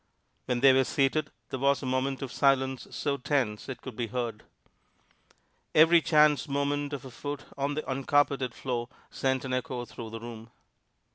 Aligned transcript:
When 0.45 0.61
they 0.61 0.73
were 0.73 0.83
seated, 0.83 1.29
there 1.51 1.59
was 1.59 1.83
a 1.83 1.85
moment 1.85 2.23
of 2.23 2.31
silence 2.31 2.87
so 2.89 3.17
tense 3.17 3.69
it 3.69 3.83
could 3.83 3.95
be 3.95 4.07
heard. 4.07 4.41
Every 5.75 6.01
chance 6.01 6.47
movement 6.49 6.91
of 6.93 7.05
a 7.05 7.11
foot 7.11 7.43
on 7.55 7.75
the 7.75 7.87
uncarpeted 7.87 8.55
floor 8.55 8.89
sent 9.11 9.45
an 9.45 9.53
echo 9.53 9.85
through 9.85 10.09
the 10.09 10.19
room. 10.19 10.49